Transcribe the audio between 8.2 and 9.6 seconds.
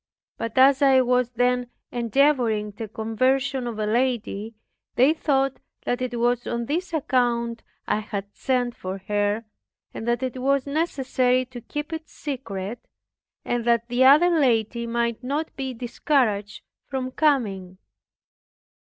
sent for her,